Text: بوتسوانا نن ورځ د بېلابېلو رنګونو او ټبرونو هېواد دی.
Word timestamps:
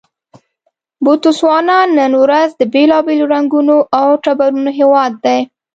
بوتسوانا 1.03 1.79
نن 1.97 2.11
ورځ 2.23 2.49
د 2.55 2.61
بېلابېلو 2.73 3.25
رنګونو 3.35 3.77
او 3.99 4.07
ټبرونو 4.23 4.69
هېواد 4.79 5.11
دی. 5.25 5.39